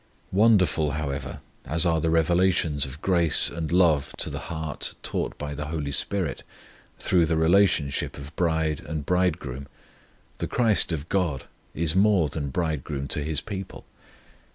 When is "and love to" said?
3.51-4.31